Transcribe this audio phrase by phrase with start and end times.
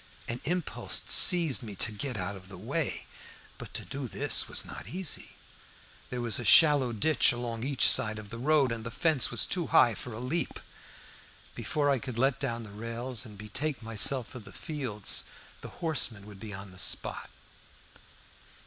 [0.27, 3.05] An impulse seized me to get out of the way.
[3.59, 5.33] But to do this was not easy.
[6.09, 9.45] There was a shallow ditch along each side of the road, and the fence was
[9.45, 10.59] too high for a leap.
[11.53, 15.25] Before I could let down the rails and betake myself to the fields
[15.61, 17.29] the horseman would be on the spot.